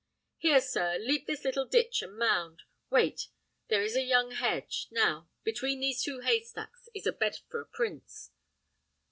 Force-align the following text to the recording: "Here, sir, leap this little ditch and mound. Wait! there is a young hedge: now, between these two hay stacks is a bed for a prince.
"Here, 0.39 0.61
sir, 0.61 0.97
leap 0.97 1.27
this 1.27 1.43
little 1.45 1.67
ditch 1.67 2.01
and 2.01 2.17
mound. 2.17 2.63
Wait! 2.89 3.27
there 3.67 3.83
is 3.83 3.95
a 3.95 4.01
young 4.01 4.31
hedge: 4.31 4.87
now, 4.89 5.29
between 5.43 5.79
these 5.79 6.01
two 6.01 6.21
hay 6.21 6.41
stacks 6.41 6.89
is 6.95 7.05
a 7.05 7.13
bed 7.13 7.37
for 7.49 7.61
a 7.61 7.67
prince. 7.67 8.31